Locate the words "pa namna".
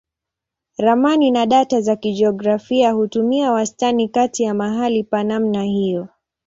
5.03-5.63